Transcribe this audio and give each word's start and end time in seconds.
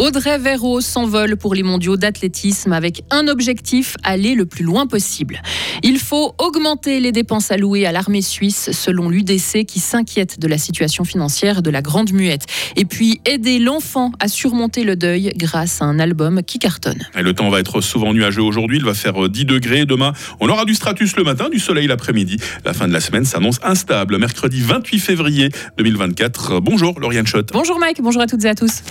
Audrey 0.00 0.38
Véro 0.38 0.80
s'envole 0.80 1.36
pour 1.36 1.54
les 1.54 1.62
mondiaux 1.62 1.98
d'athlétisme 1.98 2.72
avec 2.72 3.02
un 3.10 3.28
objectif, 3.28 3.98
aller 4.02 4.34
le 4.34 4.46
plus 4.46 4.64
loin 4.64 4.86
possible. 4.86 5.42
Il 5.82 5.98
faut 5.98 6.34
augmenter 6.38 7.00
les 7.00 7.12
dépenses 7.12 7.50
allouées 7.50 7.84
à 7.84 7.92
l'armée 7.92 8.22
suisse, 8.22 8.70
selon 8.72 9.10
l'UDC 9.10 9.66
qui 9.66 9.78
s'inquiète 9.78 10.40
de 10.40 10.48
la 10.48 10.56
situation 10.56 11.04
financière 11.04 11.60
de 11.60 11.68
la 11.68 11.82
Grande 11.82 12.14
Muette. 12.14 12.46
Et 12.76 12.86
puis 12.86 13.20
aider 13.26 13.58
l'enfant 13.58 14.10
à 14.20 14.28
surmonter 14.28 14.84
le 14.84 14.96
deuil 14.96 15.34
grâce 15.36 15.82
à 15.82 15.84
un 15.84 15.98
album 15.98 16.42
qui 16.44 16.58
cartonne. 16.58 17.06
le 17.14 17.34
temps 17.34 17.50
va 17.50 17.60
être 17.60 17.82
souvent 17.82 18.14
nuageux 18.14 18.42
aujourd'hui, 18.42 18.78
il 18.78 18.84
va 18.84 18.94
faire 18.94 19.28
10 19.28 19.44
degrés. 19.44 19.84
Demain, 19.84 20.14
on 20.40 20.48
aura 20.48 20.64
du 20.64 20.74
stratus 20.74 21.14
le 21.16 21.24
matin, 21.24 21.50
du 21.50 21.58
soleil 21.58 21.86
l'après-midi. 21.86 22.38
La 22.64 22.72
fin 22.72 22.88
de 22.88 22.94
la 22.94 23.00
semaine 23.00 23.26
s'annonce 23.26 23.60
instable. 23.62 24.16
Mercredi 24.16 24.62
28 24.62 24.98
février 24.98 25.50
2024. 25.76 26.60
Bonjour 26.60 26.98
Lauriane 27.00 27.26
Schott. 27.26 27.50
Bonjour 27.52 27.78
Mike, 27.78 28.00
bonjour 28.00 28.22
à 28.22 28.26
toutes 28.26 28.46
et 28.46 28.48
à 28.48 28.54
tous. 28.54 28.82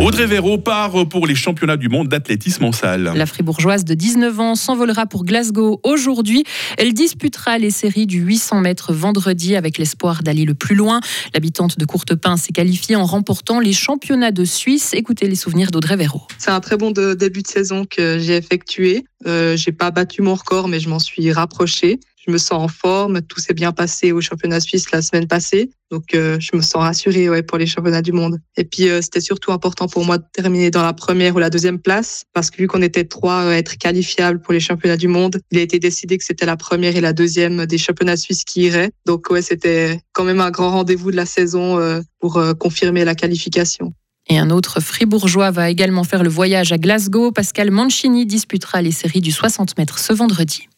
Audrey 0.00 0.26
Véro 0.26 0.58
part 0.58 1.08
pour 1.08 1.26
les 1.26 1.36
championnats 1.36 1.76
du 1.76 1.88
monde 1.88 2.08
d'athlétisme 2.08 2.64
en 2.64 2.72
salle. 2.72 3.12
La 3.14 3.26
fribourgeoise 3.26 3.84
de 3.84 3.94
19 3.94 4.40
ans 4.40 4.54
s'envolera 4.56 5.06
pour 5.06 5.24
Glasgow 5.24 5.80
aujourd'hui. 5.84 6.44
Elle 6.78 6.92
disputera 6.92 7.58
les 7.58 7.70
séries 7.70 8.06
du 8.06 8.18
800 8.18 8.60
mètres 8.60 8.92
vendredi 8.92 9.54
avec 9.54 9.78
l'espoir 9.78 10.22
d'aller 10.24 10.44
le 10.44 10.54
plus 10.54 10.74
loin. 10.74 11.00
L'habitante 11.32 11.78
de 11.78 11.84
Courtepin 11.84 12.36
s'est 12.36 12.52
qualifiée 12.52 12.96
en 12.96 13.04
remportant 13.04 13.60
les 13.60 13.72
championnats 13.72 14.32
de 14.32 14.44
Suisse. 14.44 14.94
Écoutez 14.94 15.28
les 15.28 15.36
souvenirs 15.36 15.70
d'Audrey 15.70 15.96
Véro. 15.96 16.22
C'est 16.38 16.50
un 16.50 16.60
très 16.60 16.76
bon 16.76 16.90
début 16.90 17.42
de 17.42 17.48
saison 17.48 17.84
que 17.84 18.18
j'ai 18.18 18.36
effectué. 18.36 19.04
Euh, 19.26 19.56
j'ai 19.56 19.72
pas 19.72 19.90
battu 19.90 20.22
mon 20.22 20.34
record, 20.34 20.68
mais 20.68 20.80
je 20.80 20.88
m'en 20.88 20.98
suis 20.98 21.32
rapproché 21.32 22.00
je 22.26 22.30
me 22.32 22.38
sens 22.38 22.62
en 22.62 22.68
forme. 22.68 23.22
Tout 23.22 23.40
s'est 23.40 23.54
bien 23.54 23.72
passé 23.72 24.12
au 24.12 24.20
championnat 24.20 24.60
suisse 24.60 24.90
la 24.90 25.02
semaine 25.02 25.26
passée. 25.26 25.70
Donc, 25.90 26.14
euh, 26.14 26.38
je 26.40 26.56
me 26.56 26.62
sens 26.62 26.82
rassurée 26.82 27.28
ouais, 27.28 27.42
pour 27.42 27.58
les 27.58 27.66
championnats 27.66 28.02
du 28.02 28.12
monde. 28.12 28.38
Et 28.56 28.64
puis, 28.64 28.88
euh, 28.88 29.00
c'était 29.00 29.20
surtout 29.20 29.52
important 29.52 29.86
pour 29.86 30.04
moi 30.04 30.18
de 30.18 30.24
terminer 30.32 30.70
dans 30.70 30.82
la 30.82 30.92
première 30.92 31.36
ou 31.36 31.38
la 31.38 31.50
deuxième 31.50 31.78
place, 31.78 32.24
parce 32.32 32.50
que 32.50 32.56
vu 32.58 32.66
qu'on 32.66 32.82
était 32.82 33.04
trois 33.04 33.42
à 33.42 33.54
être 33.54 33.76
qualifiables 33.76 34.40
pour 34.40 34.52
les 34.52 34.60
championnats 34.60 34.96
du 34.96 35.08
monde, 35.08 35.40
il 35.50 35.58
a 35.58 35.62
été 35.62 35.78
décidé 35.78 36.18
que 36.18 36.24
c'était 36.24 36.46
la 36.46 36.56
première 36.56 36.96
et 36.96 37.00
la 37.00 37.12
deuxième 37.12 37.66
des 37.66 37.78
championnats 37.78 38.16
suisses 38.16 38.44
qui 38.44 38.62
iraient. 38.62 38.90
Donc, 39.06 39.30
ouais, 39.30 39.42
c'était 39.42 40.00
quand 40.12 40.24
même 40.24 40.40
un 40.40 40.50
grand 40.50 40.70
rendez-vous 40.70 41.10
de 41.10 41.16
la 41.16 41.26
saison 41.26 41.78
euh, 41.78 42.00
pour 42.18 42.42
confirmer 42.58 43.04
la 43.04 43.14
qualification. 43.14 43.92
Et 44.28 44.38
un 44.38 44.48
autre 44.50 44.80
fribourgeois 44.80 45.50
va 45.50 45.68
également 45.68 46.04
faire 46.04 46.22
le 46.22 46.30
voyage 46.30 46.72
à 46.72 46.78
Glasgow. 46.78 47.30
Pascal 47.30 47.70
Mancini 47.70 48.24
disputera 48.24 48.80
les 48.80 48.90
séries 48.90 49.20
du 49.20 49.32
60 49.32 49.76
mètres 49.76 49.98
ce 49.98 50.14
vendredi. 50.14 50.68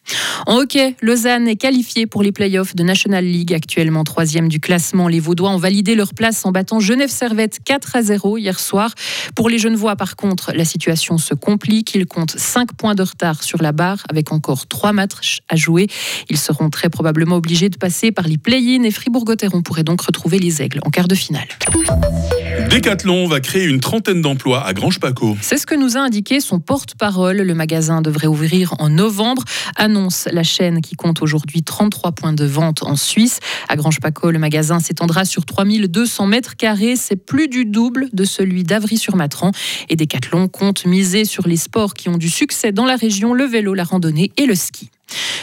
En 0.45 0.57
hockey, 0.57 0.95
Lausanne 1.01 1.47
est 1.47 1.55
qualifiée 1.55 2.07
pour 2.07 2.23
les 2.23 2.31
playoffs 2.31 2.75
de 2.75 2.83
National 2.83 3.25
League, 3.25 3.53
actuellement 3.53 4.03
troisième 4.03 4.47
du 4.47 4.59
classement. 4.59 5.07
Les 5.07 5.19
Vaudois 5.19 5.49
ont 5.49 5.57
validé 5.57 5.95
leur 5.95 6.13
place 6.13 6.45
en 6.45 6.51
battant 6.51 6.79
Genève 6.79 7.09
Servette 7.09 7.59
4 7.63 7.95
à 7.95 8.01
0 8.03 8.37
hier 8.37 8.59
soir. 8.59 8.93
Pour 9.35 9.49
les 9.49 9.57
Genevois, 9.57 9.95
par 9.95 10.15
contre, 10.15 10.51
la 10.53 10.65
situation 10.65 11.17
se 11.17 11.33
complique. 11.33 11.95
Ils 11.95 12.05
comptent 12.05 12.37
5 12.37 12.73
points 12.73 12.95
de 12.95 13.03
retard 13.03 13.43
sur 13.43 13.61
la 13.61 13.71
barre 13.71 14.03
avec 14.09 14.31
encore 14.31 14.67
3 14.67 14.93
matchs 14.93 15.39
à 15.49 15.55
jouer. 15.55 15.87
Ils 16.29 16.37
seront 16.37 16.69
très 16.69 16.89
probablement 16.89 17.37
obligés 17.37 17.69
de 17.69 17.77
passer 17.77 18.11
par 18.11 18.27
les 18.27 18.37
play-in 18.37 18.83
et 18.83 18.91
Fribourg-Gotteron 18.91 19.61
pourrait 19.61 19.83
donc 19.83 20.01
retrouver 20.01 20.39
les 20.39 20.61
Aigles 20.61 20.79
en 20.85 20.89
quart 20.89 21.07
de 21.07 21.15
finale. 21.15 21.47
Decathlon 22.69 23.27
va 23.27 23.39
créer 23.39 23.65
une 23.65 23.79
trentaine 23.79 24.21
d'emplois 24.21 24.65
à 24.65 24.73
Grange-Paco. 24.73 25.37
C'est 25.41 25.57
ce 25.57 25.65
que 25.65 25.75
nous 25.75 25.95
a 25.95 25.99
indiqué 25.99 26.39
son 26.39 26.59
porte-parole. 26.59 27.37
Le 27.37 27.53
magasin 27.53 28.01
devrait 28.01 28.27
ouvrir 28.27 28.73
en 28.79 28.89
novembre 28.89 29.43
la 29.77 30.43
chaîne 30.43 30.81
qui 30.81 30.95
compte 30.95 31.21
aujourd'hui 31.21 31.63
33 31.63 32.11
points 32.11 32.33
de 32.33 32.45
vente 32.45 32.83
en 32.83 32.95
Suisse. 32.95 33.39
À 33.69 33.75
Grange-Paco, 33.75 34.31
le 34.31 34.39
magasin 34.39 34.79
s'étendra 34.79 35.23
sur 35.23 35.45
3200 35.45 36.27
mètres 36.27 36.55
carrés. 36.55 36.95
C'est 36.95 37.15
plus 37.15 37.47
du 37.47 37.65
double 37.65 38.09
de 38.11 38.25
celui 38.25 38.63
d'Avry-sur-Matran. 38.63 39.51
Et 39.89 39.95
Decathlon 39.95 40.47
compte 40.47 40.85
miser 40.85 41.25
sur 41.25 41.47
les 41.47 41.57
sports 41.57 41.93
qui 41.93 42.09
ont 42.09 42.17
du 42.17 42.29
succès 42.29 42.71
dans 42.71 42.85
la 42.85 42.95
région, 42.95 43.33
le 43.33 43.45
vélo, 43.45 43.73
la 43.73 43.83
randonnée 43.83 44.31
et 44.37 44.45
le 44.45 44.55
ski. 44.55 44.89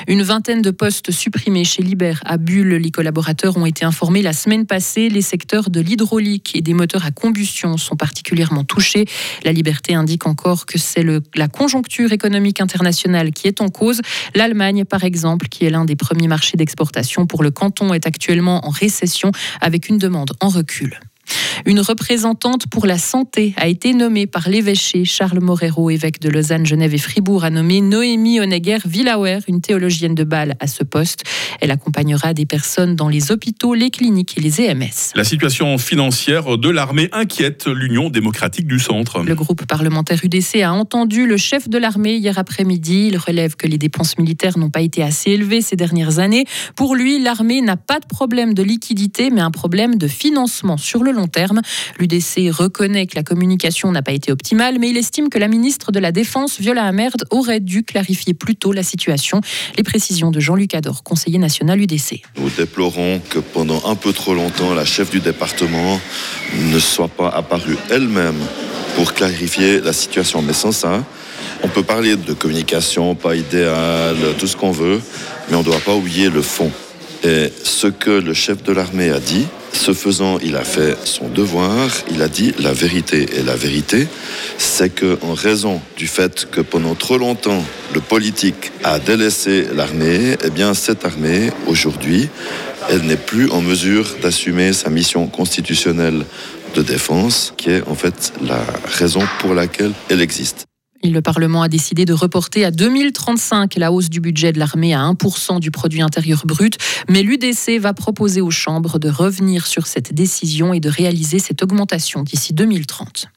Une 0.07 0.23
vingtaine 0.23 0.61
de 0.61 0.71
postes 0.71 1.11
supprimés 1.11 1.65
chez 1.65 1.83
Liber 1.83 2.15
à 2.25 2.37
Bulle. 2.37 2.75
Les 2.75 2.91
collaborateurs 2.91 3.57
ont 3.57 3.65
été 3.65 3.85
informés 3.85 4.23
la 4.23 4.33
semaine 4.33 4.67
passée. 4.67 5.09
Les 5.09 5.23
secteurs 5.23 5.71
de 5.71 5.81
l'hydraulique 5.81 6.53
et 6.55 6.61
des 6.61 6.75
moteurs 6.75 7.07
à 7.07 7.11
combustion 7.11 7.77
sont 7.77 7.97
particulièrement 7.97 8.65
touchés. 8.65 9.07
La 9.45 9.53
Liberté 9.53 9.95
indique 9.95 10.27
encore 10.27 10.67
que 10.67 10.79
c'est 10.79 11.05
la 11.35 11.49
conjoncture 11.49 12.13
économique 12.13 12.61
internationale 12.61 13.33
qui 13.33 13.49
est 13.49 13.61
en 13.61 13.69
cause. 13.69 14.01
L'Allemagne, 14.35 14.85
par 14.85 15.05
exemple, 15.05 15.49
qui 15.49 15.65
est 15.65 15.71
l'un 15.71 15.85
des 15.85 15.97
premiers 15.97 16.29
marchés 16.29 16.57
d'exportation 16.57 17.27
pour 17.27 17.43
le 17.43 17.51
canton, 17.51 17.95
est 17.95 18.07
actuellement 18.07 18.67
en 18.67 18.71
récession 18.71 19.33
avec 19.61 19.89
une 19.89 19.99
demande 19.99 20.33
en 20.41 20.49
recul. 20.49 21.01
Une 21.67 21.81
représentante 21.81 22.67
pour 22.67 22.87
la 22.87 22.99
santé 22.99 23.55
a 23.57 23.69
été 23.69 23.95
nommée 23.95 24.27
par 24.27 24.49
l'évêché 24.49 25.05
Charles 25.05 25.41
Morero, 25.41 25.89
évêque 25.89 26.21
de 26.21 26.29
Lausanne, 26.29 26.67
Genève 26.67 26.95
et 26.95 26.99
Fribourg, 26.99 27.45
a 27.45 27.51
nommé 27.51 27.81
Noémie 27.81 28.41
Honegger 28.41 28.79
Villauer, 28.85 29.39
une 29.49 29.61
théologienne 29.61 30.15
de 30.15 30.25
Bâle, 30.25 30.57
à 30.61 30.67
ce 30.67 30.85
poste. 30.85 31.23
Elle 31.61 31.71
accompagnera 31.71 32.35
des 32.35 32.45
personnes 32.45 32.97
dans 32.97 33.09
les 33.09 33.33
hôpitaux, 33.33 33.73
les 33.73 33.91
cliniques 33.91 34.37
et 34.37 34.43
les 34.43 34.61
EMS. 34.61 35.15
La 35.15 35.25
situation 35.25 35.79
financière 35.79 36.59
de 36.59 36.69
l'armée 36.69 37.09
inquiète 37.13 37.67
l'Union 37.67 38.11
démocratique 38.11 38.67
du 38.67 38.79
centre. 38.79 39.23
Le 39.23 39.35
groupe 39.35 39.65
parlementaire 39.65 40.21
UDC 40.23 40.63
a 40.63 40.73
entendu 40.73 41.27
le 41.27 41.37
chef 41.39 41.69
de 41.69 41.79
l'armée 41.79 42.17
hier 42.17 42.39
après-midi. 42.39 43.09
Il 43.09 43.17
relève 43.17 43.57
que 43.57 43.67
les 43.67 43.79
dépenses 43.79 44.19
militaires 44.19 44.59
n'ont 44.59 44.71
pas 44.71 44.83
été 44.83 45.03
assez 45.03 45.31
élevées 45.31 45.63
ces 45.63 45.77
dernières 45.77 46.19
années. 46.19 46.45
Pour 46.77 46.95
lui, 46.95 47.23
l'armée 47.23 47.63
n'a 47.63 47.77
pas 47.77 48.01
de 48.01 48.07
problème 48.07 48.53
de 48.53 48.63
liquidité, 48.63 49.31
mais 49.31 49.41
un 49.41 49.51
problème 49.51 49.97
de 49.97 50.09
financement 50.09 50.77
sur 50.77 51.03
le 51.03 51.14
long 51.15 51.27
terme. 51.27 51.63
L'UDC 51.99 52.51
reconnaît 52.51 53.07
que 53.07 53.17
la 53.17 53.23
communication 53.23 53.91
n'a 53.91 54.03
pas 54.03 54.13
été 54.13 54.33
optimale, 54.33 54.79
mais 54.79 54.91
il 54.91 54.97
estime 54.97 55.29
que 55.29 55.39
la 55.39 55.49
ministre 55.49 55.93
de 55.93 55.99
la 55.99 56.13
Défense, 56.13 56.61
Viola 56.61 56.85
Amerd, 56.85 57.25
aurait 57.31 57.61
dû 57.61 57.83
clarifier 57.83 58.35
plus 58.35 58.57
tôt 58.57 58.73
la 58.73 58.83
situation. 58.83 59.41
Les 59.77 59.83
précisions 59.83 60.31
de 60.31 60.41
Jean-Luc 60.41 60.75
Ador, 60.75 61.03
conseiller 61.03 61.39
national 61.39 61.81
UDC. 61.81 62.23
Nous 62.39 62.51
déplorons 62.51 63.21
que 63.31 63.39
pendant 63.39 63.83
un 63.87 63.95
peu 63.95 64.13
trop 64.13 64.35
longtemps, 64.35 64.75
la 64.75 64.85
chef 64.85 65.11
du 65.11 65.21
département 65.21 66.01
ne 66.71 66.79
soit 66.79 67.09
pas 67.09 67.29
apparue 67.29 67.77
elle-même 67.91 68.39
pour 68.97 69.15
clarifier 69.15 69.81
la 69.81 69.93
situation. 69.93 70.43
Mais 70.43 70.53
sans 70.53 70.73
ça, 70.73 71.05
on 71.63 71.69
peut 71.69 71.83
parler 71.83 72.17
de 72.17 72.33
communication 72.33 73.15
pas 73.15 73.35
idéale, 73.35 74.17
tout 74.39 74.47
ce 74.47 74.57
qu'on 74.57 74.71
veut, 74.71 75.01
mais 75.49 75.57
on 75.57 75.61
ne 75.61 75.65
doit 75.65 75.81
pas 75.81 75.95
oublier 75.95 76.29
le 76.29 76.43
fond. 76.43 76.71
Et 77.23 77.51
ce 77.63 77.87
que 77.87 78.11
le 78.11 78.35
chef 78.35 78.63
de 78.63 78.73
l'armée 78.73 79.11
a 79.11 79.19
dit, 79.19 79.47
ce 79.75 79.93
faisant, 79.93 80.39
il 80.39 80.57
a 80.57 80.65
fait 80.65 80.97
son 81.05 81.29
devoir, 81.29 81.89
il 82.11 82.23
a 82.23 82.29
dit 82.29 82.55
la 82.59 82.73
vérité. 82.73 83.27
Et 83.39 83.43
la 83.43 83.57
vérité, 83.57 84.07
c'est 84.59 84.89
que 84.89 85.19
en 85.23 85.35
raison 85.35 85.81
du 85.97 86.07
fait 86.07 86.49
que 86.51 86.61
pendant 86.61 86.95
trop 86.95 87.19
longtemps, 87.19 87.63
le 87.93 88.01
politique 88.01 88.73
a 88.83 88.99
délaissé 88.99 89.67
l'armée, 89.75 90.37
eh 90.43 90.51
bien 90.51 90.75
cette 90.75 91.05
armée, 91.05 91.51
aujourd'hui, 91.67 92.29
elle 92.91 93.03
n'est 93.03 93.17
plus 93.17 93.51
en 93.51 93.61
mesure 93.61 94.07
d'assumer 94.23 94.73
sa 94.73 94.91
mission 94.91 95.27
constitutionnelle 95.27 96.25
de 96.75 96.83
défense, 96.83 97.55
qui 97.57 97.71
est 97.71 97.83
en 97.89 97.95
fait 97.95 98.33
la 98.43 98.65
raison 98.85 99.23
pour 99.41 99.55
laquelle 99.55 99.93
elle 100.09 100.21
existe. 100.21 100.67
Le 101.13 101.21
Parlement 101.21 101.61
a 101.61 101.69
décidé 101.69 102.07
de 102.07 102.15
reporter 102.15 102.65
à 102.65 102.71
2035 102.71 103.75
la 103.77 103.93
hausse 103.93 104.09
du 104.09 104.21
budget 104.21 104.53
de 104.53 104.59
l'armée 104.59 104.95
à 104.95 105.01
1% 105.01 105.61
du 105.61 105.71
produit 105.71 106.01
intérieur 106.01 106.47
brut, 106.47 106.79
mais 107.11 107.23
l'UDC 107.23 107.79
va 107.79 107.93
proposer 107.93 108.41
aux 108.41 108.51
chambres 108.51 108.99
de 108.99 109.11
revenir 109.11 109.67
sur 109.67 109.87
cette 109.87 110.15
décision 110.15 110.73
et 110.73 110.81
de 110.81 110.89
réaliser 110.89 111.41
cette 111.41 111.63
augmentation 111.63 112.23
d'ici 112.23 112.55
2030. 112.55 113.29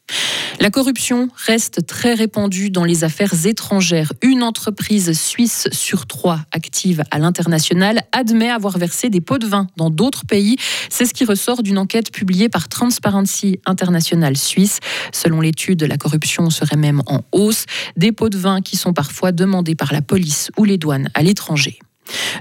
La 0.60 0.72
corruption 0.72 1.30
reste 1.36 1.86
très 1.86 2.14
répandue 2.14 2.72
dans 2.72 2.84
les 2.84 3.04
affaires 3.04 3.46
étrangères. 3.46 4.14
Une 4.24 4.42
entreprise 4.42 5.12
suisse 5.18 5.68
sur 5.72 6.08
trois 6.08 6.40
active 6.52 7.04
à 7.12 7.20
l'international 7.20 8.02
admet 8.12 8.50
avoir 8.50 8.78
versé 8.78 9.10
des 9.10 9.22
pots 9.22 9.38
de 9.38 9.46
vin 9.46 9.68
dans 9.78 9.90
d'autres 9.90 10.26
pays. 10.26 10.56
C'est 10.90 11.06
ce 11.06 11.14
qui 11.14 11.26
ressort 11.26 11.62
d'une 11.62 11.78
enquête 11.78 12.12
publiée 12.12 12.50
par 12.50 12.70
Transparency 12.70 13.60
International 13.66 14.36
Suisse. 14.36 14.80
Selon 15.12 15.42
l'étude, 15.42 15.84
la 15.84 15.98
corruption 15.98 16.50
serait 16.50 16.78
même 16.78 17.04
en 17.06 17.22
hausse. 17.34 17.57
Des 17.96 18.12
pots 18.12 18.30
de 18.30 18.38
vin 18.38 18.62
qui 18.62 18.78
sont 18.78 18.94
parfois 18.94 19.32
demandés 19.32 19.76
par 19.76 19.94
la 19.94 20.02
police 20.02 20.52
ou 20.58 20.64
les 20.64 20.78
douanes 20.78 21.10
à 21.14 21.24
l'étranger. 21.24 21.80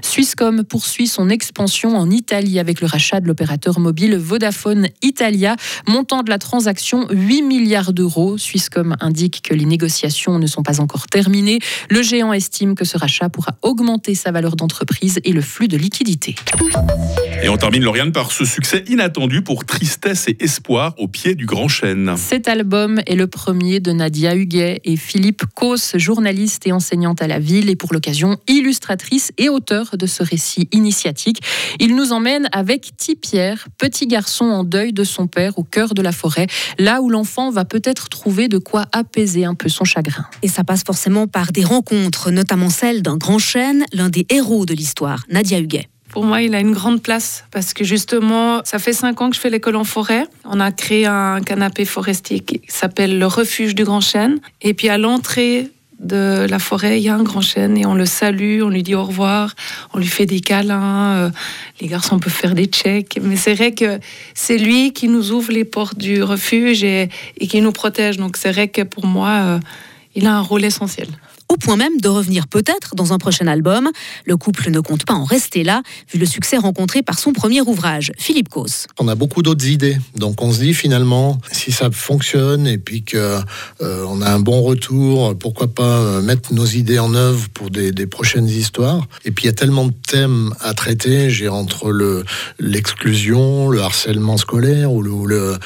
Swisscom 0.01 0.63
poursuit 0.63 1.07
son 1.07 1.29
expansion 1.29 1.95
en 1.97 2.09
Italie 2.09 2.59
avec 2.59 2.81
le 2.81 2.87
rachat 2.87 3.19
de 3.19 3.27
l'opérateur 3.27 3.79
mobile 3.79 4.17
Vodafone 4.17 4.87
Italia. 5.01 5.55
Montant 5.87 6.23
de 6.23 6.29
la 6.29 6.39
transaction 6.39 7.07
8 7.09 7.41
milliards 7.41 7.93
d'euros. 7.93 8.37
Swisscom 8.37 8.95
indique 8.99 9.41
que 9.43 9.53
les 9.53 9.65
négociations 9.65 10.39
ne 10.39 10.47
sont 10.47 10.63
pas 10.63 10.79
encore 10.79 11.07
terminées. 11.07 11.59
Le 11.89 12.01
géant 12.01 12.33
estime 12.33 12.75
que 12.75 12.85
ce 12.85 12.97
rachat 12.97 13.29
pourra 13.29 13.57
augmenter 13.61 14.15
sa 14.15 14.31
valeur 14.31 14.55
d'entreprise 14.55 15.19
et 15.23 15.31
le 15.31 15.41
flux 15.41 15.67
de 15.67 15.77
liquidités. 15.77 16.35
Et 17.43 17.49
on 17.49 17.57
termine 17.57 17.83
Lauriane 17.83 18.11
par 18.11 18.31
ce 18.31 18.45
succès 18.45 18.83
inattendu 18.87 19.43
pour 19.43 19.63
Tristesse 19.63 20.27
et 20.27 20.37
Espoir 20.43 20.95
au 20.97 21.07
pied 21.07 21.35
du 21.35 21.45
Grand 21.45 21.67
Chêne. 21.67 22.15
Cet 22.17 22.47
album 22.47 22.99
est 23.05 23.15
le 23.15 23.27
premier 23.27 23.79
de 23.79 23.91
Nadia 23.91 24.35
Huguet 24.35 24.81
et 24.83 24.95
Philippe 24.95 25.43
Cos, 25.53 25.95
journaliste 25.95 26.65
et 26.65 26.71
enseignante 26.71 27.21
à 27.21 27.27
la 27.27 27.39
ville 27.39 27.69
et 27.69 27.75
pour 27.75 27.93
l'occasion 27.93 28.37
illustratrice 28.47 29.31
et 29.37 29.49
auteur 29.49 29.56
de 29.59 30.05
ce 30.05 30.23
récit 30.23 30.67
initiatique. 30.71 31.41
Il 31.79 31.95
nous 31.95 32.11
emmène 32.11 32.47
avec 32.51 32.95
Tipierre, 32.97 33.67
petit 33.77 34.07
garçon 34.07 34.45
en 34.45 34.63
deuil 34.63 34.93
de 34.93 35.03
son 35.03 35.27
père 35.27 35.57
au 35.57 35.63
cœur 35.63 35.93
de 35.93 36.01
la 36.01 36.11
forêt, 36.11 36.47
là 36.77 37.01
où 37.01 37.09
l'enfant 37.09 37.49
va 37.51 37.65
peut-être 37.65 38.09
trouver 38.09 38.47
de 38.47 38.57
quoi 38.57 38.85
apaiser 38.91 39.45
un 39.45 39.55
peu 39.55 39.69
son 39.69 39.83
chagrin. 39.83 40.25
Et 40.41 40.47
ça 40.47 40.63
passe 40.63 40.83
forcément 40.83 41.27
par 41.27 41.51
des 41.51 41.63
rencontres, 41.63 42.31
notamment 42.31 42.69
celle 42.69 43.01
d'un 43.01 43.17
grand 43.17 43.39
chêne, 43.39 43.85
l'un 43.93 44.09
des 44.09 44.25
héros 44.29 44.65
de 44.65 44.73
l'histoire, 44.73 45.23
Nadia 45.29 45.59
Huguet. 45.59 45.89
Pour 46.09 46.23
moi, 46.23 46.41
il 46.41 46.55
a 46.55 46.59
une 46.59 46.71
grande 46.71 47.01
place 47.01 47.43
parce 47.51 47.73
que 47.73 47.83
justement, 47.83 48.61
ça 48.63 48.79
fait 48.79 48.93
cinq 48.93 49.21
ans 49.21 49.29
que 49.29 49.35
je 49.35 49.41
fais 49.41 49.49
l'école 49.49 49.75
en 49.75 49.83
forêt. 49.83 50.25
On 50.45 50.59
a 50.59 50.71
créé 50.71 51.05
un 51.05 51.41
canapé 51.41 51.83
forestier 51.83 52.39
qui 52.39 52.61
s'appelle 52.69 53.19
le 53.19 53.27
refuge 53.27 53.75
du 53.75 53.83
Grand 53.83 54.01
Chêne. 54.01 54.39
Et 54.61 54.73
puis 54.73 54.89
à 54.89 54.97
l'entrée 54.97 55.69
de 55.99 56.45
la 56.47 56.59
forêt, 56.59 56.99
il 56.99 57.03
y 57.03 57.09
a 57.09 57.15
un 57.15 57.23
grand 57.23 57.41
chêne 57.41 57.77
et 57.77 57.85
on 57.85 57.95
le 57.95 58.05
salue, 58.05 58.61
on 58.61 58.69
lui 58.69 58.83
dit 58.83 58.95
au 58.95 59.03
revoir, 59.03 59.55
on 59.93 59.99
lui 59.99 60.07
fait 60.07 60.25
des 60.25 60.41
câlins. 60.41 61.15
euh, 61.15 61.29
les 61.81 61.87
garçons 61.87 62.19
peuvent 62.19 62.33
faire 62.33 62.53
des 62.53 62.65
checks, 62.65 63.17
mais 63.21 63.35
c'est 63.35 63.53
vrai 63.53 63.73
que 63.73 63.99
c'est 64.33 64.57
lui 64.57 64.93
qui 64.93 65.07
nous 65.07 65.31
ouvre 65.31 65.51
les 65.51 65.65
portes 65.65 65.97
du 65.97 66.21
refuge 66.21 66.83
et, 66.83 67.09
et 67.39 67.47
qui 67.47 67.61
nous 67.61 67.71
protège. 67.71 68.17
Donc 68.17 68.37
c'est 68.37 68.51
vrai 68.51 68.67
que 68.67 68.83
pour 68.83 69.05
moi, 69.05 69.29
euh, 69.29 69.59
il 70.15 70.27
a 70.27 70.35
un 70.35 70.41
rôle 70.41 70.65
essentiel 70.65 71.07
au 71.49 71.57
point 71.57 71.77
même 71.77 71.99
de 71.99 72.09
revenir 72.09 72.47
peut-être 72.47 72.95
dans 72.95 73.13
un 73.13 73.17
prochain 73.17 73.47
album. 73.47 73.89
Le 74.25 74.37
couple 74.37 74.69
ne 74.69 74.79
compte 74.79 75.05
pas 75.05 75.13
en 75.13 75.23
rester 75.23 75.63
là, 75.63 75.81
vu 76.11 76.19
le 76.19 76.25
succès 76.25 76.57
rencontré 76.57 77.01
par 77.01 77.19
son 77.19 77.33
premier 77.33 77.61
ouvrage, 77.61 78.11
Philippe 78.17 78.49
Cos. 78.49 78.87
On 78.99 79.07
a 79.07 79.15
beaucoup 79.15 79.41
d'autres 79.41 79.67
idées, 79.67 79.97
donc 80.15 80.41
on 80.41 80.51
se 80.51 80.59
dit 80.59 80.73
finalement, 80.73 81.39
si 81.51 81.71
ça 81.71 81.89
fonctionne 81.91 82.67
et 82.67 82.77
puis 82.77 83.03
que 83.03 83.39
euh, 83.81 84.05
on 84.07 84.21
a 84.21 84.29
un 84.29 84.39
bon 84.39 84.61
retour, 84.61 85.37
pourquoi 85.37 85.67
pas 85.67 85.83
euh, 85.83 86.21
mettre 86.21 86.53
nos 86.53 86.65
idées 86.65 86.99
en 86.99 87.13
œuvre 87.13 87.47
pour 87.49 87.69
des, 87.69 88.07
prochaines 88.07 88.47
histoires. 88.47 89.05
Et 89.25 89.31
puis 89.31 89.43
il 89.43 89.47
y 89.47 89.49
a 89.49 89.53
tellement 89.53 89.85
de 89.85 89.93
thèmes 90.07 90.53
à 90.61 90.73
traiter, 90.73 91.29
j'ai 91.29 91.49
entre 91.49 91.91
le 91.91 92.23
l'exclusion, 92.59 93.69
le 93.69 93.81
harcèlement 93.81 94.37
scolaire 94.37 94.91
ou 94.91 95.01
le, 95.01 95.57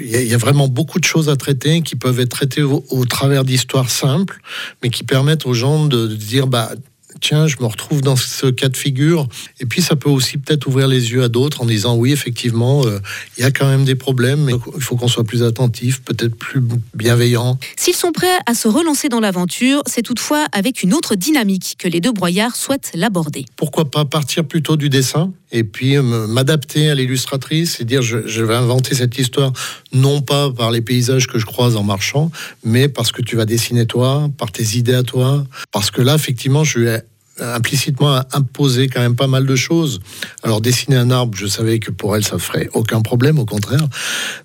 il, 0.00 0.10
y 0.10 0.34
a, 0.34 0.38
vraiment 0.38 0.68
beaucoup 0.68 0.98
de 0.98 1.04
choses 1.04 1.28
à 1.28 1.36
traiter 1.36 1.82
qui 1.82 1.96
peuvent 1.96 2.20
être 2.20 2.30
traitées 2.30 2.62
au, 2.62 3.04
travers 3.04 3.44
d'histoires 3.44 3.90
simples, 3.90 4.40
mais 4.82 4.90
qui 4.90 5.04
permettre 5.14 5.46
aux 5.46 5.54
gens 5.54 5.86
de, 5.86 6.08
dire 6.08 6.48
bah 6.48 6.72
tiens, 7.20 7.46
je 7.46 7.56
me 7.60 7.66
retrouve 7.66 8.00
dans 8.00 8.16
ce 8.16 8.46
cas 8.46 8.68
de 8.68 8.76
figure. 8.76 9.28
Et 9.60 9.66
puis, 9.66 9.82
ça 9.82 9.96
peut 9.96 10.10
aussi 10.10 10.38
peut-être 10.38 10.66
ouvrir 10.66 10.88
les 10.88 11.12
yeux 11.12 11.22
à 11.22 11.28
d'autres 11.28 11.62
en 11.62 11.66
disant, 11.66 11.96
oui, 11.96 12.12
effectivement, 12.12 12.82
il 12.84 12.88
euh, 12.88 12.98
y 13.38 13.44
a 13.44 13.50
quand 13.50 13.68
même 13.68 13.84
des 13.84 13.94
problèmes, 13.94 14.44
mais 14.44 14.52
il 14.76 14.82
faut 14.82 14.96
qu'on 14.96 15.08
soit 15.08 15.24
plus 15.24 15.42
attentif, 15.42 16.02
peut-être 16.02 16.36
plus 16.36 16.62
bienveillant. 16.94 17.58
S'ils 17.76 17.94
sont 17.94 18.12
prêts 18.12 18.38
à 18.46 18.54
se 18.54 18.68
relancer 18.68 19.08
dans 19.08 19.20
l'aventure, 19.20 19.82
c'est 19.86 20.02
toutefois 20.02 20.46
avec 20.52 20.82
une 20.82 20.94
autre 20.94 21.14
dynamique 21.14 21.76
que 21.78 21.88
les 21.88 22.00
deux 22.00 22.12
broyards 22.12 22.56
souhaitent 22.56 22.90
l'aborder. 22.94 23.46
Pourquoi 23.56 23.90
pas 23.90 24.04
partir 24.04 24.44
plutôt 24.44 24.76
du 24.76 24.88
dessin 24.88 25.32
et 25.52 25.62
puis 25.62 25.96
m'adapter 25.98 26.90
à 26.90 26.96
l'illustratrice 26.96 27.80
et 27.80 27.84
dire, 27.84 28.02
je, 28.02 28.26
je 28.26 28.42
vais 28.42 28.56
inventer 28.56 28.96
cette 28.96 29.16
histoire, 29.16 29.52
non 29.92 30.20
pas 30.20 30.50
par 30.50 30.72
les 30.72 30.80
paysages 30.80 31.28
que 31.28 31.38
je 31.38 31.46
croise 31.46 31.76
en 31.76 31.84
marchant, 31.84 32.32
mais 32.64 32.88
parce 32.88 33.12
que 33.12 33.22
tu 33.22 33.36
vas 33.36 33.44
dessiner 33.44 33.86
toi, 33.86 34.28
par 34.36 34.50
tes 34.50 34.76
idées 34.76 34.94
à 34.94 35.04
toi, 35.04 35.44
parce 35.70 35.92
que 35.92 36.02
là, 36.02 36.16
effectivement, 36.16 36.64
je 36.64 36.80
vais 36.80 37.03
implicitement 37.40 38.22
imposer 38.32 38.88
quand 38.88 39.00
même 39.00 39.16
pas 39.16 39.26
mal 39.26 39.46
de 39.46 39.56
choses. 39.56 40.00
Alors 40.42 40.60
dessiner 40.60 40.96
un 40.96 41.10
arbre, 41.10 41.36
je 41.36 41.46
savais 41.46 41.78
que 41.78 41.90
pour 41.90 42.16
elle 42.16 42.24
ça 42.24 42.38
ferait 42.38 42.68
aucun 42.74 43.00
problème, 43.00 43.38
au 43.38 43.44
contraire. 43.44 43.86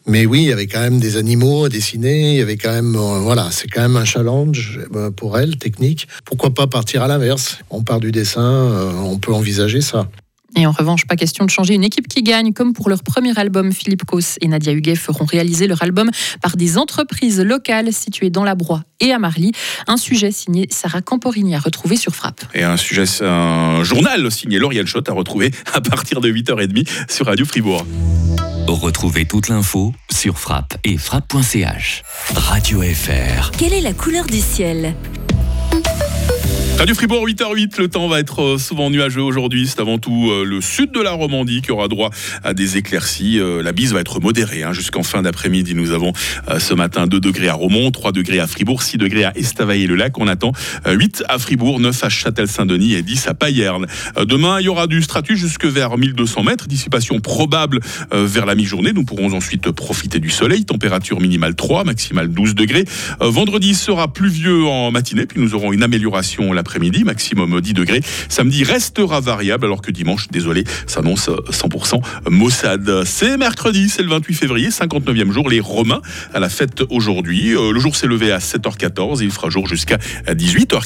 Mais 0.05 0.25
oui, 0.25 0.43
il 0.43 0.47
y 0.49 0.53
avait 0.53 0.67
quand 0.67 0.79
même 0.79 0.99
des 0.99 1.17
animaux 1.17 1.65
à 1.65 1.69
dessiner, 1.69 2.31
il 2.31 2.37
y 2.37 2.41
avait 2.41 2.57
quand 2.57 2.71
même 2.71 2.95
euh, 2.95 3.19
voilà, 3.19 3.49
c'est 3.51 3.67
quand 3.67 3.81
même 3.81 3.97
un 3.97 4.05
challenge 4.05 4.79
euh, 4.95 5.11
pour 5.11 5.37
elle 5.37 5.57
technique. 5.57 6.07
Pourquoi 6.25 6.53
pas 6.53 6.67
partir 6.67 7.03
à 7.03 7.07
l'inverse? 7.07 7.59
On 7.69 7.83
part 7.83 7.99
du 7.99 8.11
dessin, 8.11 8.41
euh, 8.41 8.91
on 8.93 9.17
peut 9.17 9.33
envisager 9.33 9.81
ça. 9.81 10.09
Et 10.55 10.65
en 10.65 10.71
revanche, 10.71 11.05
pas 11.05 11.15
question 11.15 11.45
de 11.45 11.49
changer 11.49 11.75
une 11.75 11.83
équipe 11.83 12.07
qui 12.07 12.23
gagne. 12.23 12.53
Comme 12.53 12.73
pour 12.73 12.89
leur 12.89 13.03
premier 13.03 13.37
album, 13.37 13.71
Philippe 13.71 14.05
Cos 14.05 14.37
et 14.41 14.47
Nadia 14.47 14.73
Huguet 14.73 14.95
feront 14.95 15.25
réaliser 15.25 15.67
leur 15.67 15.81
album 15.83 16.09
par 16.41 16.57
des 16.57 16.77
entreprises 16.77 17.39
locales 17.39 17.93
situées 17.93 18.29
dans 18.29 18.43
la 18.43 18.55
Broye 18.55 18.83
et 18.99 19.11
à 19.11 19.19
Marly. 19.19 19.51
Un 19.87 19.97
sujet 19.97 20.31
signé 20.31 20.67
Sarah 20.71 21.01
Camporini 21.01 21.55
à 21.55 21.59
retrouver 21.59 21.95
sur 21.95 22.15
Frappe. 22.15 22.41
Et 22.53 22.63
un 22.63 22.77
sujet, 22.77 23.05
un 23.21 23.83
journal 23.83 24.31
signé 24.31 24.59
Lauriane 24.59 24.87
Schott 24.87 25.07
à 25.09 25.13
retrouver 25.13 25.51
à 25.73 25.81
partir 25.81 26.21
de 26.21 26.31
8h30 26.31 26.87
sur 27.09 27.27
Radio 27.27 27.45
Fribourg. 27.45 27.85
Retrouvez 28.67 29.25
toute 29.25 29.49
l'info 29.49 29.93
sur 30.11 30.37
frappe 30.37 30.77
et 30.83 30.97
frappe.ch. 30.97 32.03
Radio 32.35 32.81
FR. 32.81 33.51
Quelle 33.57 33.73
est 33.73 33.81
la 33.81 33.93
couleur 33.93 34.25
du 34.25 34.39
ciel? 34.39 34.93
Radio 36.79 36.95
Fribourg 36.95 37.27
8h08, 37.27 37.77
le 37.77 37.89
temps 37.89 38.07
va 38.07 38.21
être 38.21 38.55
souvent 38.57 38.89
nuageux 38.89 39.21
aujourd'hui. 39.21 39.67
C'est 39.67 39.81
avant 39.81 39.97
tout 39.97 40.31
le 40.45 40.61
sud 40.61 40.93
de 40.93 41.01
la 41.01 41.11
Romandie 41.11 41.61
qui 41.61 41.73
aura 41.73 41.89
droit 41.89 42.09
à 42.41 42.53
des 42.53 42.77
éclaircies. 42.77 43.37
La 43.61 43.73
bise 43.73 43.91
va 43.91 43.99
être 43.99 44.21
modérée 44.21 44.63
hein, 44.63 44.71
jusqu'en 44.71 45.03
fin 45.03 45.21
d'après-midi. 45.21 45.75
Nous 45.75 45.91
avons 45.91 46.13
ce 46.57 46.73
matin 46.73 47.05
2 47.05 47.19
degrés 47.19 47.49
à 47.49 47.53
Romont, 47.53 47.91
3 47.91 48.13
degrés 48.13 48.39
à 48.39 48.47
Fribourg, 48.47 48.81
6 48.81 48.97
degrés 48.97 49.25
à 49.25 49.37
Estavayer-le-Lac. 49.37 50.17
On 50.19 50.29
attend 50.29 50.53
8 50.87 51.25
à 51.27 51.37
Fribourg, 51.37 51.81
9 51.81 52.01
à 52.01 52.07
Châtel-Saint-Denis 52.07 52.93
et 52.93 53.01
10 53.01 53.27
à 53.27 53.33
Payerne. 53.33 53.85
Demain, 54.15 54.61
il 54.61 54.67
y 54.67 54.69
aura 54.69 54.87
du 54.87 55.01
stratus 55.01 55.37
jusque 55.37 55.65
vers 55.65 55.97
1200 55.97 56.43
mètres. 56.43 56.69
Dissipation 56.69 57.19
probable 57.19 57.81
vers 58.09 58.45
la 58.45 58.55
mi-journée. 58.55 58.93
Nous 58.93 59.03
pourrons 59.03 59.33
ensuite 59.33 59.69
profiter 59.71 60.19
du 60.19 60.29
soleil. 60.29 60.63
Température 60.63 61.19
minimale 61.19 61.55
3, 61.55 61.83
maximale 61.83 62.29
12 62.29 62.55
degrés. 62.55 62.85
Vendredi 63.19 63.75
sera 63.75 64.13
pluvieux 64.13 64.63
en 64.63 64.91
matinée, 64.91 65.25
puis 65.25 65.41
nous 65.41 65.55
aurons 65.55 65.73
une 65.73 65.83
amélioration 65.83 66.53
après-midi, 66.69 67.03
maximum 67.03 67.61
10 67.61 67.73
degrés. 67.73 68.01
Samedi 68.29 68.63
restera 68.63 69.19
variable, 69.21 69.65
alors 69.65 69.81
que 69.81 69.89
dimanche, 69.89 70.27
désolé, 70.29 70.65
s'annonce 70.85 71.27
100% 71.27 71.99
maussade. 72.29 73.03
C'est 73.05 73.37
mercredi, 73.37 73.89
c'est 73.89 74.03
le 74.03 74.09
28 74.09 74.35
février, 74.35 74.69
59e 74.69 75.31
jour, 75.31 75.49
les 75.49 75.61
Romains 75.61 76.03
à 76.31 76.39
la 76.39 76.47
fête 76.47 76.83
aujourd'hui. 76.91 77.53
Le 77.53 77.79
jour 77.79 77.95
s'est 77.95 78.05
levé 78.05 78.31
à 78.31 78.37
7h14 78.37 79.21
et 79.21 79.25
il 79.25 79.31
fera 79.31 79.49
jour 79.49 79.67
jusqu'à 79.67 79.97
18h. 80.27 80.75